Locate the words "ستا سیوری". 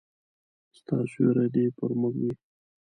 0.77-1.47